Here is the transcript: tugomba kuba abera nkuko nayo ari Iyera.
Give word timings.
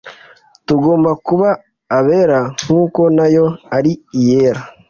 tugomba 0.67 1.11
kuba 1.25 1.49
abera 1.97 2.39
nkuko 2.63 3.01
nayo 3.17 3.45
ari 3.77 3.91
Iyera. 4.19 4.61